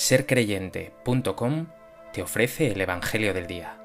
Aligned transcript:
sercreyente.com 0.00 1.66
te 2.14 2.22
ofrece 2.22 2.72
el 2.72 2.80
Evangelio 2.80 3.34
del 3.34 3.46
Día. 3.46 3.76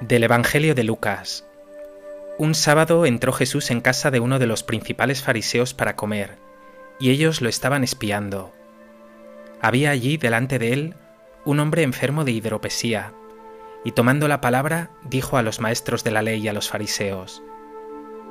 Del 0.00 0.22
Evangelio 0.22 0.76
de 0.76 0.84
Lucas. 0.84 1.44
Un 2.38 2.54
sábado 2.54 3.06
entró 3.06 3.32
Jesús 3.32 3.72
en 3.72 3.80
casa 3.80 4.12
de 4.12 4.20
uno 4.20 4.38
de 4.38 4.46
los 4.46 4.62
principales 4.62 5.20
fariseos 5.20 5.74
para 5.74 5.96
comer, 5.96 6.38
y 7.00 7.10
ellos 7.10 7.40
lo 7.40 7.48
estaban 7.48 7.82
espiando. 7.82 8.52
Había 9.60 9.90
allí 9.90 10.16
delante 10.16 10.60
de 10.60 10.72
él 10.72 10.94
un 11.44 11.60
hombre 11.60 11.82
enfermo 11.82 12.24
de 12.24 12.32
hidropesía, 12.32 13.12
y 13.84 13.92
tomando 13.92 14.28
la 14.28 14.40
palabra 14.40 14.90
dijo 15.04 15.36
a 15.36 15.42
los 15.42 15.60
maestros 15.60 16.04
de 16.04 16.10
la 16.10 16.22
ley 16.22 16.40
y 16.40 16.48
a 16.48 16.52
los 16.52 16.68
fariseos, 16.68 17.42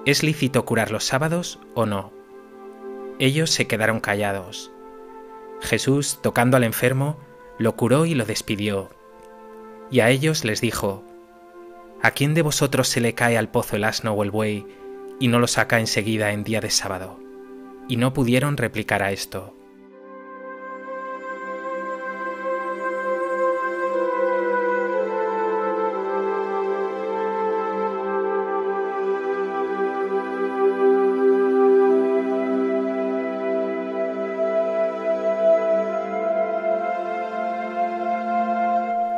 ¿Es 0.06 0.24
lícito 0.24 0.64
curar 0.64 0.92
los 0.92 1.04
sábados 1.04 1.60
o 1.74 1.86
no? 1.86 2.14
Ellos 3.20 3.50
se 3.50 3.68
quedaron 3.68 4.00
callados. 4.00 4.72
Jesús, 5.60 6.20
tocando 6.22 6.56
al 6.56 6.64
enfermo, 6.64 7.18
lo 7.58 7.76
curó 7.76 8.06
y 8.06 8.16
lo 8.16 8.26
despidió. 8.26 8.90
Y 9.92 10.00
a 10.00 10.10
ellos 10.10 10.46
les 10.46 10.62
dijo, 10.62 11.04
¿A 12.02 12.12
quién 12.12 12.34
de 12.34 12.44
vosotros 12.44 12.88
se 12.88 13.02
le 13.02 13.14
cae 13.14 13.38
al 13.38 13.50
pozo 13.50 13.76
el 13.76 13.84
asno 13.84 14.14
o 14.14 14.24
el 14.24 14.32
buey 14.32 14.66
y 15.20 15.28
no 15.28 15.40
lo 15.40 15.48
saca 15.48 15.82
enseguida 15.82 16.32
en 16.32 16.46
día 16.46 16.62
de 16.62 16.70
sábado? 16.70 17.20
Y 17.90 17.98
no 17.98 18.14
pudieron 18.14 18.56
replicar 18.56 19.04
a 19.04 19.12
esto. 19.12 19.54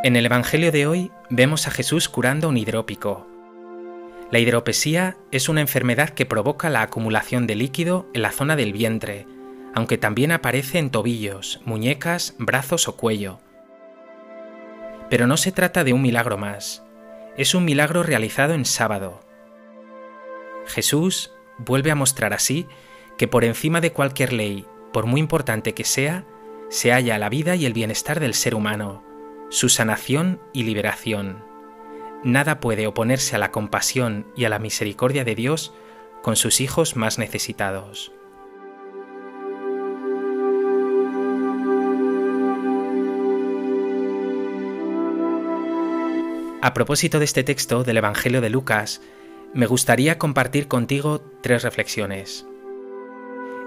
En 0.04 0.16
el 0.16 0.26
Evangelio 0.26 0.72
de 0.72 0.88
hoy 0.88 1.12
vemos 1.30 1.68
a 1.68 1.72
Jesús 1.72 2.10
curando 2.10 2.50
un 2.50 2.58
hidrópico. 2.58 3.28
La 4.32 4.40
hidropesía 4.40 5.16
es 5.30 5.48
una 5.48 5.62
enfermedad 5.62 6.10
que 6.10 6.26
provoca 6.26 6.72
la 6.72 6.82
acumulación 6.82 7.46
de 7.46 7.54
líquido 7.54 8.08
en 8.16 8.24
la 8.24 8.32
zona 8.32 8.56
del 8.56 8.74
vientre, 8.74 9.28
aunque 9.76 10.00
también 10.00 10.32
aparece 10.32 10.80
en 10.80 10.90
tobillos, 10.90 11.62
muñecas, 11.66 12.34
brazos 12.40 12.88
o 12.88 12.98
cuello. 12.98 13.42
Pero 15.12 15.28
no 15.28 15.38
se 15.38 15.52
trata 15.52 15.84
de 15.84 15.94
un 15.94 16.02
milagro 16.02 16.36
más, 16.36 16.84
es 17.38 17.54
un 17.54 17.64
milagro 17.64 18.02
realizado 18.02 18.56
en 18.56 18.66
sábado. 18.66 19.20
Jesús 20.66 21.32
vuelve 21.60 21.92
a 21.92 21.96
mostrar 21.96 22.34
así 22.34 22.66
que 23.20 23.28
por 23.28 23.44
encima 23.44 23.82
de 23.82 23.92
cualquier 23.92 24.34
ley, 24.34 24.66
por 24.94 25.06
muy 25.06 25.20
importante 25.20 25.76
que 25.76 25.84
sea, 25.84 26.26
se 26.72 26.92
halla 26.92 27.20
la 27.20 27.30
vida 27.30 27.56
y 27.56 27.68
el 27.68 27.74
bienestar 27.74 28.20
del 28.20 28.34
ser 28.34 28.56
humano, 28.56 29.11
su 29.52 29.68
sanación 29.68 30.40
y 30.54 30.64
liberación. 30.64 31.44
Nada 32.24 32.62
puede 32.62 32.88
oponerse 32.88 33.36
a 33.36 33.40
la 33.40 33.52
compasión 33.52 34.26
y 34.34 34.46
a 34.46 34.50
la 34.50 34.60
misericordia 34.60 35.26
de 35.26 35.36
Dios 35.36 35.74
con 36.24 36.38
sus 36.38 36.62
hijos 36.62 36.96
más 36.96 37.20
necesitados. 37.20 38.14
A 46.62 46.74
propósito 46.74 47.20
de 47.20 47.26
este 47.26 47.44
texto 47.44 47.84
del 47.84 47.98
Evangelio 47.98 48.40
de 48.40 48.50
Lucas, 48.50 49.02
me 49.54 49.66
gustaría 49.66 50.18
compartir 50.18 50.70
contigo 50.70 51.22
tres 51.42 51.64
reflexiones. 51.64 52.48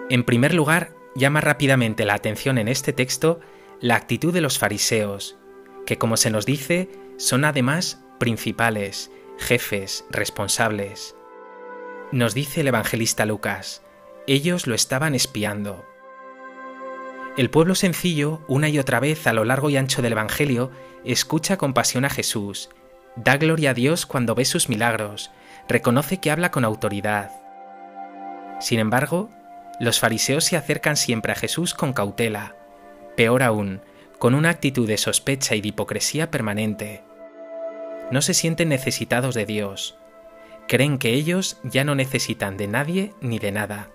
En 0.08 0.25
primer 0.25 0.54
lugar, 0.54 0.94
llama 1.14 1.42
rápidamente 1.42 2.06
la 2.06 2.14
atención 2.14 2.56
en 2.56 2.69
este 2.69 2.94
texto 2.94 3.41
la 3.81 3.97
actitud 3.97 4.32
de 4.32 4.41
los 4.41 4.58
fariseos, 4.58 5.37
que 5.86 5.98
como 5.98 6.16
se 6.16 6.30
nos 6.30 6.46
dice, 6.46 6.88
son 7.16 7.44
además 7.44 8.00
principales, 8.18 9.10
jefes, 9.38 10.04
responsables. 10.10 11.14
Nos 12.12 12.34
dice 12.34 12.60
el 12.60 12.68
evangelista 12.68 13.26
Lucas, 13.26 13.82
ellos 14.26 14.66
lo 14.66 14.74
estaban 14.74 15.14
espiando. 15.14 15.84
El 17.36 17.50
pueblo 17.50 17.74
sencillo, 17.74 18.42
una 18.46 18.68
y 18.68 18.78
otra 18.78 19.00
vez 19.00 19.26
a 19.26 19.32
lo 19.32 19.44
largo 19.44 19.68
y 19.68 19.76
ancho 19.76 20.02
del 20.02 20.12
Evangelio, 20.12 20.70
escucha 21.04 21.56
con 21.56 21.74
pasión 21.74 22.04
a 22.04 22.10
Jesús, 22.10 22.70
da 23.16 23.36
gloria 23.36 23.70
a 23.70 23.74
Dios 23.74 24.06
cuando 24.06 24.36
ve 24.36 24.44
sus 24.44 24.68
milagros, 24.68 25.32
reconoce 25.68 26.20
que 26.20 26.30
habla 26.30 26.52
con 26.52 26.64
autoridad. 26.64 27.32
Sin 28.60 28.78
embargo, 28.78 29.30
los 29.80 29.98
fariseos 29.98 30.44
se 30.44 30.56
acercan 30.56 30.96
siempre 30.96 31.32
a 31.32 31.34
Jesús 31.34 31.74
con 31.74 31.92
cautela. 31.92 32.54
Peor 33.16 33.42
aún, 33.42 33.82
con 34.19 34.34
una 34.34 34.50
actitud 34.50 34.86
de 34.86 34.97
sospecha 34.97 35.54
y 35.54 35.60
de 35.60 35.69
hipocresía 35.69 36.30
permanente. 36.30 37.02
No 38.10 38.22
se 38.22 38.34
sienten 38.34 38.69
necesitados 38.69 39.34
de 39.34 39.47
Dios. 39.47 39.97
Creen 40.69 40.98
que 40.98 41.10
ellos 41.10 41.58
ya 41.62 41.84
no 41.84 41.94
necesitan 41.94 42.56
de 42.56 42.69
nadie 42.69 43.12
ni 43.20 43.38
de 43.38 43.52
nada. 43.52 43.91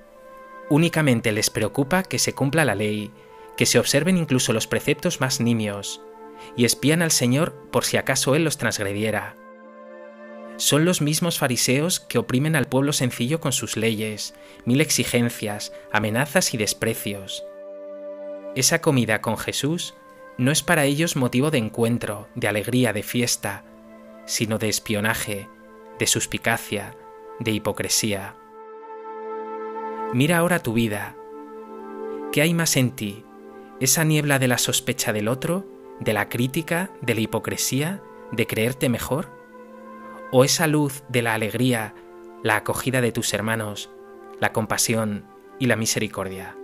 Únicamente 0.70 1.32
les 1.32 1.50
preocupa 1.50 2.04
que 2.04 2.20
se 2.20 2.34
cumpla 2.34 2.66
la 2.66 2.76
ley, 2.76 3.12
que 3.58 3.66
se 3.66 3.80
observen 3.80 4.18
incluso 4.18 4.54
los 4.54 4.68
preceptos 4.68 5.20
más 5.20 5.40
nimios, 5.40 6.02
y 6.56 6.66
espían 6.66 7.02
al 7.02 7.12
Señor 7.12 7.54
por 7.72 7.86
si 7.86 7.98
acaso 7.98 8.36
Él 8.36 8.44
los 8.44 8.58
transgrediera. 8.58 9.36
Son 10.58 10.86
los 10.86 11.02
mismos 11.02 11.40
fariseos 11.40 12.00
que 12.00 12.18
oprimen 12.18 12.56
al 12.56 12.68
pueblo 12.68 12.94
sencillo 12.94 13.40
con 13.40 13.54
sus 13.54 13.78
leyes, 13.78 14.36
mil 14.66 14.82
exigencias, 14.82 15.72
amenazas 15.92 16.54
y 16.54 16.58
desprecios. 16.58 17.46
Esa 18.56 18.82
comida 18.82 19.22
con 19.22 19.38
Jesús 19.38 19.96
no 20.40 20.52
es 20.52 20.64
para 20.64 20.86
ellos 20.86 21.18
motivo 21.18 21.52
de 21.52 21.58
encuentro, 21.58 22.30
de 22.34 22.48
alegría, 22.48 22.94
de 22.94 23.04
fiesta, 23.04 23.66
sino 24.26 24.58
de 24.58 24.70
espionaje, 24.70 25.50
de 26.00 26.08
suspicacia, 26.08 26.96
de 27.40 27.52
hipocresía. 27.52 28.36
Mira 30.14 30.38
ahora 30.38 30.60
tu 30.60 30.72
vida. 30.72 31.18
¿Qué 32.32 32.42
hay 32.42 32.54
más 32.54 32.78
en 32.78 32.92
ti? 32.92 33.26
¿Esa 33.82 34.06
niebla 34.06 34.40
de 34.40 34.48
la 34.48 34.58
sospecha 34.58 35.12
del 35.12 35.28
otro, 35.28 35.68
de 36.00 36.14
la 36.14 36.30
crítica, 36.30 36.90
de 37.02 37.16
la 37.16 37.22
hipocresía, 37.22 38.02
de 38.32 38.48
creerte 38.48 38.88
mejor? 38.88 39.28
¿O 40.32 40.46
esa 40.46 40.68
luz 40.68 41.04
de 41.10 41.22
la 41.22 41.34
alegría, 41.34 41.96
la 42.44 42.56
acogida 42.56 43.02
de 43.02 43.12
tus 43.12 43.34
hermanos, 43.34 43.90
la 44.40 44.54
compasión 44.54 45.26
y 45.60 45.66
la 45.66 45.76
misericordia? 45.76 46.56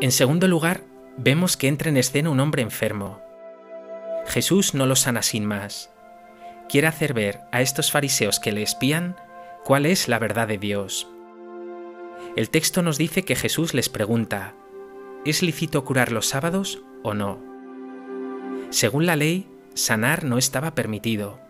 En 0.00 0.12
segundo 0.12 0.48
lugar, 0.48 0.82
vemos 1.18 1.58
que 1.58 1.68
entra 1.68 1.90
en 1.90 1.98
escena 1.98 2.30
un 2.30 2.40
hombre 2.40 2.62
enfermo. 2.62 3.20
Jesús 4.26 4.72
no 4.72 4.86
lo 4.86 4.96
sana 4.96 5.20
sin 5.20 5.44
más. 5.44 5.90
Quiere 6.70 6.86
hacer 6.86 7.12
ver 7.12 7.40
a 7.52 7.60
estos 7.60 7.90
fariseos 7.90 8.40
que 8.40 8.50
le 8.50 8.62
espían 8.62 9.16
cuál 9.62 9.84
es 9.84 10.08
la 10.08 10.18
verdad 10.18 10.48
de 10.48 10.56
Dios. 10.56 11.06
El 12.34 12.48
texto 12.48 12.80
nos 12.80 12.96
dice 12.96 13.26
que 13.26 13.36
Jesús 13.36 13.74
les 13.74 13.90
pregunta, 13.90 14.54
¿es 15.26 15.42
lícito 15.42 15.84
curar 15.84 16.12
los 16.12 16.28
sábados 16.28 16.82
o 17.02 17.12
no? 17.12 17.38
Según 18.70 19.04
la 19.04 19.16
ley, 19.16 19.48
sanar 19.74 20.24
no 20.24 20.38
estaba 20.38 20.74
permitido. 20.74 21.40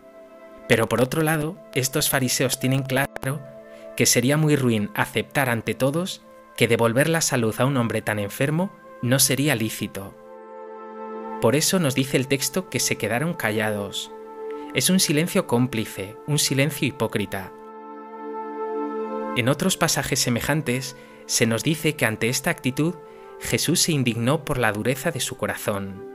Pero 0.67 0.89
por 0.89 1.01
otro 1.01 1.21
lado, 1.21 1.57
estos 1.73 2.09
fariseos 2.09 2.59
tienen 2.59 2.83
claro 2.83 3.41
que 3.95 4.05
sería 4.05 4.35
muy 4.35 4.57
ruin 4.57 4.89
aceptar 4.93 5.49
ante 5.49 5.73
todos 5.73 6.21
que 6.55 6.67
devolver 6.67 7.09
la 7.09 7.21
salud 7.21 7.55
a 7.59 7.65
un 7.65 7.77
hombre 7.77 8.01
tan 8.01 8.19
enfermo 8.19 8.71
no 9.01 9.19
sería 9.19 9.55
lícito. 9.55 10.15
Por 11.41 11.55
eso 11.55 11.79
nos 11.79 11.95
dice 11.95 12.17
el 12.17 12.27
texto 12.27 12.69
que 12.69 12.79
se 12.79 12.97
quedaron 12.97 13.33
callados. 13.33 14.11
Es 14.75 14.89
un 14.89 14.99
silencio 14.99 15.47
cómplice, 15.47 16.15
un 16.27 16.37
silencio 16.37 16.87
hipócrita. 16.87 17.51
En 19.35 19.49
otros 19.49 19.77
pasajes 19.77 20.19
semejantes 20.19 20.95
se 21.25 21.45
nos 21.47 21.63
dice 21.63 21.95
que 21.95 22.05
ante 22.05 22.29
esta 22.29 22.51
actitud 22.51 22.95
Jesús 23.39 23.79
se 23.81 23.91
indignó 23.91 24.45
por 24.45 24.59
la 24.59 24.71
dureza 24.71 25.11
de 25.11 25.19
su 25.19 25.35
corazón. 25.37 26.05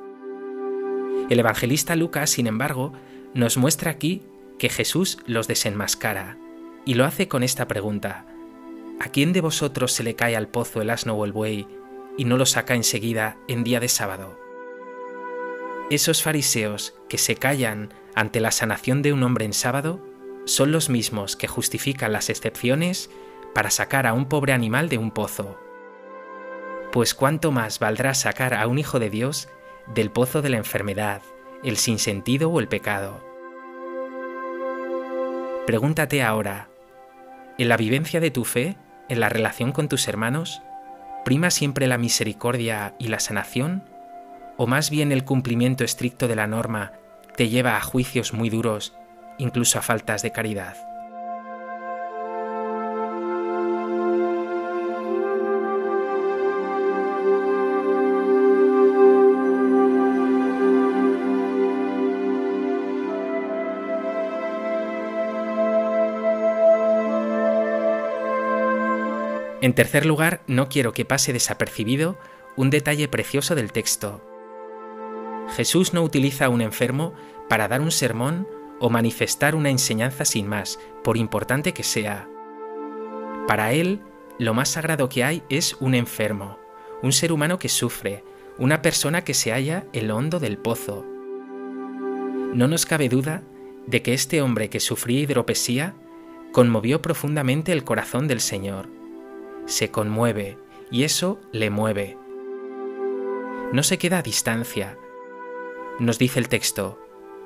El 1.28 1.40
evangelista 1.40 1.96
Lucas, 1.96 2.30
sin 2.30 2.46
embargo, 2.46 2.92
nos 3.34 3.56
muestra 3.56 3.90
aquí 3.90 4.22
que 4.58 4.68
Jesús 4.68 5.18
los 5.26 5.48
desenmascara, 5.48 6.38
y 6.84 6.94
lo 6.94 7.04
hace 7.04 7.26
con 7.26 7.42
esta 7.42 7.66
pregunta, 7.66 8.26
¿A 8.98 9.08
quién 9.10 9.32
de 9.32 9.42
vosotros 9.42 9.92
se 9.92 10.02
le 10.02 10.16
cae 10.16 10.36
al 10.36 10.48
pozo 10.48 10.80
el 10.80 10.90
asno 10.90 11.14
o 11.14 11.24
el 11.24 11.32
buey 11.32 11.68
y 12.16 12.24
no 12.24 12.38
lo 12.38 12.46
saca 12.46 12.74
enseguida 12.74 13.36
en 13.46 13.62
día 13.62 13.78
de 13.78 13.88
sábado? 13.88 14.38
Esos 15.90 16.22
fariseos 16.22 16.94
que 17.08 17.18
se 17.18 17.36
callan 17.36 17.92
ante 18.14 18.40
la 18.40 18.50
sanación 18.50 19.02
de 19.02 19.12
un 19.12 19.22
hombre 19.22 19.44
en 19.44 19.52
sábado 19.52 20.00
son 20.46 20.72
los 20.72 20.88
mismos 20.88 21.36
que 21.36 21.46
justifican 21.46 22.12
las 22.12 22.30
excepciones 22.30 23.10
para 23.54 23.70
sacar 23.70 24.06
a 24.06 24.14
un 24.14 24.28
pobre 24.28 24.52
animal 24.52 24.88
de 24.88 24.98
un 24.98 25.10
pozo. 25.10 25.58
Pues 26.90 27.14
cuánto 27.14 27.52
más 27.52 27.78
valdrá 27.78 28.14
sacar 28.14 28.54
a 28.54 28.66
un 28.66 28.78
hijo 28.78 28.98
de 28.98 29.10
Dios 29.10 29.48
del 29.94 30.10
pozo 30.10 30.40
de 30.40 30.48
la 30.48 30.56
enfermedad, 30.56 31.22
el 31.62 31.76
sinsentido 31.76 32.50
o 32.50 32.60
el 32.60 32.68
pecado. 32.68 33.22
Pregúntate 35.66 36.22
ahora, 36.22 36.70
¿en 37.58 37.68
la 37.68 37.76
vivencia 37.76 38.20
de 38.20 38.30
tu 38.30 38.44
fe, 38.44 38.76
en 39.08 39.20
la 39.20 39.28
relación 39.28 39.72
con 39.72 39.88
tus 39.88 40.08
hermanos, 40.08 40.62
prima 41.24 41.50
siempre 41.50 41.86
la 41.86 41.98
misericordia 41.98 42.94
y 42.98 43.08
la 43.08 43.20
sanación? 43.20 43.82
¿O 44.56 44.66
más 44.66 44.90
bien 44.90 45.12
el 45.12 45.24
cumplimiento 45.24 45.84
estricto 45.84 46.28
de 46.28 46.36
la 46.36 46.46
norma 46.46 46.92
te 47.36 47.48
lleva 47.48 47.76
a 47.76 47.82
juicios 47.82 48.32
muy 48.32 48.48
duros, 48.48 48.96
incluso 49.38 49.78
a 49.78 49.82
faltas 49.82 50.22
de 50.22 50.32
caridad? 50.32 50.95
En 69.66 69.74
tercer 69.74 70.06
lugar, 70.06 70.42
no 70.46 70.68
quiero 70.68 70.92
que 70.92 71.04
pase 71.04 71.32
desapercibido 71.32 72.16
un 72.54 72.70
detalle 72.70 73.08
precioso 73.08 73.56
del 73.56 73.72
texto. 73.72 74.22
Jesús 75.56 75.92
no 75.92 76.04
utiliza 76.04 76.44
a 76.44 76.50
un 76.50 76.60
enfermo 76.60 77.14
para 77.48 77.66
dar 77.66 77.80
un 77.80 77.90
sermón 77.90 78.46
o 78.78 78.90
manifestar 78.90 79.56
una 79.56 79.70
enseñanza 79.70 80.24
sin 80.24 80.46
más, 80.46 80.78
por 81.02 81.16
importante 81.16 81.74
que 81.74 81.82
sea. 81.82 82.28
Para 83.48 83.72
él, 83.72 84.02
lo 84.38 84.54
más 84.54 84.68
sagrado 84.68 85.08
que 85.08 85.24
hay 85.24 85.42
es 85.48 85.76
un 85.80 85.96
enfermo, 85.96 86.60
un 87.02 87.10
ser 87.10 87.32
humano 87.32 87.58
que 87.58 87.68
sufre, 87.68 88.22
una 88.58 88.82
persona 88.82 89.24
que 89.24 89.34
se 89.34 89.50
halla 89.50 89.84
en 89.92 90.06
lo 90.06 90.16
hondo 90.16 90.38
del 90.38 90.58
pozo. 90.58 91.04
No 92.54 92.68
nos 92.68 92.86
cabe 92.86 93.08
duda 93.08 93.42
de 93.88 94.00
que 94.00 94.14
este 94.14 94.42
hombre 94.42 94.70
que 94.70 94.78
sufría 94.78 95.22
hidropesía 95.22 95.96
conmovió 96.52 97.02
profundamente 97.02 97.72
el 97.72 97.82
corazón 97.82 98.28
del 98.28 98.40
Señor 98.40 98.94
se 99.66 99.90
conmueve 99.90 100.58
y 100.90 101.04
eso 101.04 101.40
le 101.52 101.70
mueve. 101.70 102.16
No 103.72 103.82
se 103.82 103.98
queda 103.98 104.18
a 104.18 104.22
distancia. 104.22 104.96
Nos 105.98 106.18
dice 106.18 106.38
el 106.38 106.48
texto, 106.48 106.98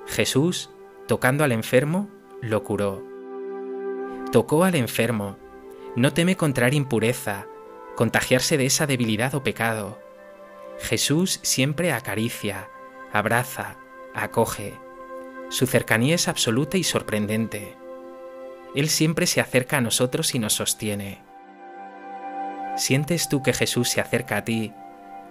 Jesús, 0.06 0.70
tocando 1.08 1.44
al 1.44 1.52
enfermo, 1.52 2.10
lo 2.42 2.62
curó. 2.62 3.02
Tocó 4.32 4.64
al 4.64 4.74
enfermo, 4.74 5.38
no 5.96 6.12
teme 6.12 6.36
contraer 6.36 6.74
impureza, 6.74 7.46
contagiarse 7.96 8.56
de 8.56 8.66
esa 8.66 8.86
debilidad 8.86 9.34
o 9.34 9.42
pecado. 9.42 9.98
Jesús 10.78 11.40
siempre 11.42 11.92
acaricia, 11.92 12.68
abraza, 13.12 13.76
acoge. 14.14 14.74
Su 15.48 15.66
cercanía 15.66 16.14
es 16.14 16.28
absoluta 16.28 16.76
y 16.78 16.84
sorprendente. 16.84 17.76
Él 18.74 18.88
siempre 18.88 19.26
se 19.26 19.40
acerca 19.40 19.78
a 19.78 19.80
nosotros 19.80 20.34
y 20.34 20.38
nos 20.38 20.54
sostiene. 20.54 21.29
¿Sientes 22.80 23.28
tú 23.28 23.42
que 23.42 23.52
Jesús 23.52 23.90
se 23.90 24.00
acerca 24.00 24.38
a 24.38 24.44
ti, 24.46 24.72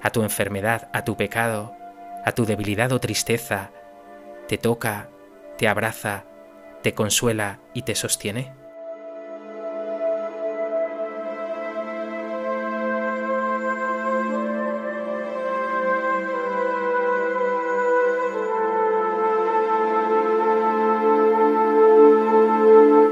a 0.04 0.12
tu 0.12 0.22
enfermedad, 0.22 0.88
a 0.94 1.04
tu 1.04 1.18
pecado, 1.18 1.76
a 2.24 2.32
tu 2.32 2.46
debilidad 2.46 2.92
o 2.92 3.00
tristeza, 3.00 3.72
te 4.48 4.60
toca, 4.60 5.10
te 5.58 5.68
abraza, 5.68 6.26
te 6.84 6.94
consuela 6.94 7.60
y 7.74 7.82
te 7.82 7.96
sostiene? 7.96 8.54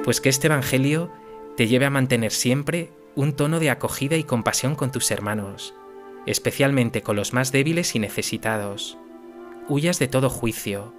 Pues 0.03 0.21
que 0.21 0.29
este 0.29 0.45
Evangelio 0.45 1.11
te 1.57 1.65
lleve 1.65 1.87
a 1.87 1.89
mantener 1.89 2.31
siempre 2.31 2.91
un 3.17 3.33
tono 3.33 3.59
de 3.59 3.71
acogida 3.71 4.15
y 4.15 4.23
compasión 4.23 4.75
con 4.75 4.91
tus 4.91 5.09
hermanos, 5.09 5.73
especialmente 6.27 7.01
con 7.01 7.15
los 7.15 7.33
más 7.33 7.51
débiles 7.51 7.95
y 7.95 7.99
necesitados. 7.99 8.95
Huyas 9.67 9.97
de 9.97 10.07
todo 10.07 10.29
juicio, 10.29 10.93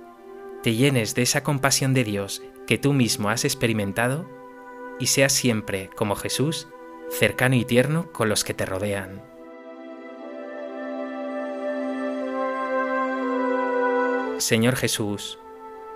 te 0.64 0.74
llenes 0.74 1.14
de 1.14 1.22
esa 1.22 1.44
compasión 1.44 1.94
de 1.94 2.02
Dios 2.02 2.42
que 2.66 2.76
tú 2.76 2.92
mismo 2.92 3.30
has 3.30 3.44
experimentado 3.44 4.28
y 4.98 5.06
seas 5.06 5.32
siempre, 5.32 5.90
como 5.94 6.16
Jesús, 6.16 6.66
cercano 7.08 7.54
y 7.54 7.64
tierno 7.64 8.10
con 8.10 8.28
los 8.28 8.42
que 8.42 8.52
te 8.52 8.66
rodean. 8.66 9.22
Señor 14.38 14.74
Jesús, 14.74 15.38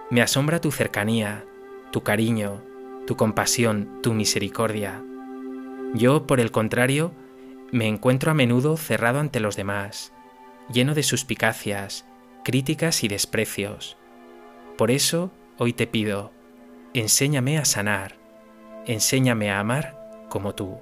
me 0.09 0.23
asombra 0.23 0.61
tu 0.61 0.71
cercanía, 0.71 1.45
tu 1.91 2.05
cariño, 2.05 2.63
tu 3.09 3.17
compasión, 3.17 4.01
tu 4.03 4.15
misericordia. 4.15 5.03
Yo, 5.94 6.27
por 6.27 6.41
el 6.41 6.50
contrario, 6.50 7.12
me 7.71 7.87
encuentro 7.87 8.31
a 8.31 8.35
menudo 8.35 8.77
cerrado 8.77 9.19
ante 9.19 9.41
los 9.41 9.56
demás, 9.56 10.12
lleno 10.73 10.94
de 10.94 11.03
suspicacias, 11.03 12.06
críticas 12.44 13.05
y 13.05 13.09
desprecios. 13.09 13.97
Por 14.79 14.91
eso, 14.91 15.31
hoy 15.59 15.73
te 15.73 15.87
pido, 15.87 16.33
enséñame 16.94 17.59
a 17.59 17.65
sanar, 17.65 18.17
enséñame 18.87 19.50
a 19.50 19.61
amar 19.61 20.27
como 20.29 20.55
tú. 20.55 20.79